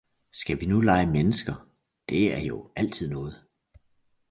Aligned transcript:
Skal 0.31 0.61
vi 0.61 0.65
nu 0.65 0.79
lege 0.79 1.05
mennesker, 1.07 1.67
det 2.09 2.33
er 2.35 2.39
jo 2.39 2.71
altid 2.75 3.09
noget! 3.09 3.45